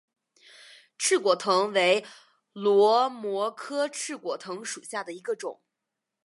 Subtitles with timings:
[0.97, 2.03] 翅果藤为
[2.53, 5.61] 萝藦科翅果藤属下的一个种。